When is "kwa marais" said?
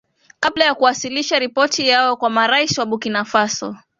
2.17-2.77